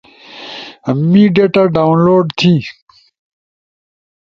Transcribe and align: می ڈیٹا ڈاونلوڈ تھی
می 1.09 1.23
ڈیٹا 1.35 1.63
ڈاونلوڈ 1.75 2.25
تھی 2.39 2.53